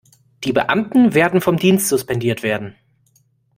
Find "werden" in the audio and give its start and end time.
1.13-1.41, 2.41-2.75